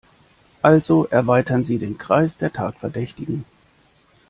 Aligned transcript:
Also 0.63 1.05
erweiterten 1.09 1.63
sie 1.63 1.77
den 1.77 1.99
Kreis 1.99 2.35
der 2.35 2.51
Tatverdächtigen. 2.51 3.45